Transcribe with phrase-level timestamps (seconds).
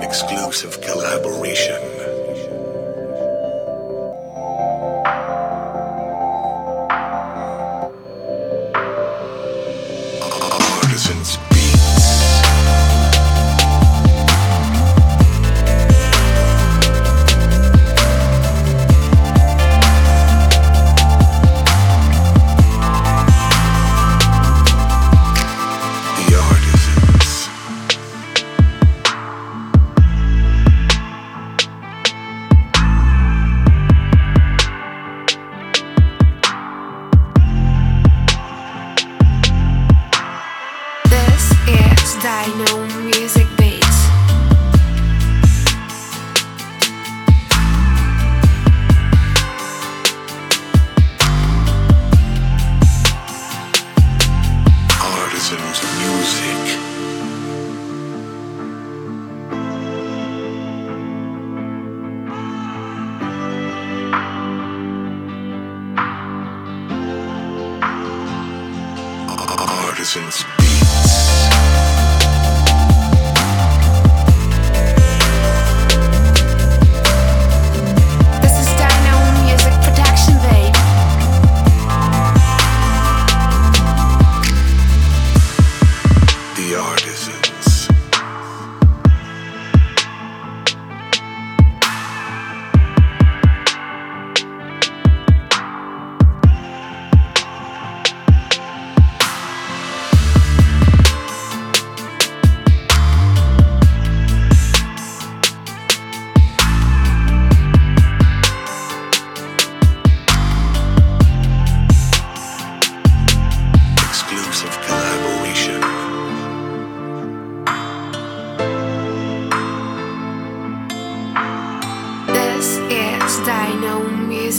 [0.00, 1.91] Exclusive collaboration.
[42.22, 44.06] Dino Music Beats.
[55.00, 56.78] Artisans Music.
[69.88, 70.71] Artisans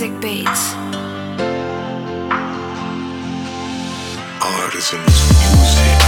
[0.04, 0.74] Music Beats.
[4.42, 6.03] Artisans Music.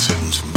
[0.00, 0.49] citizens.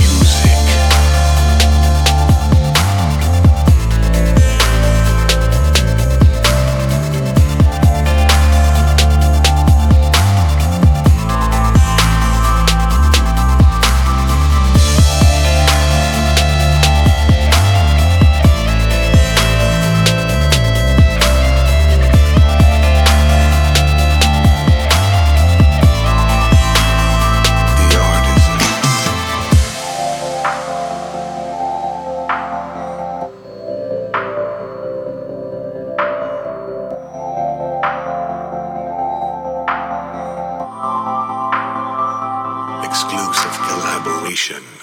[44.24, 44.83] Nation.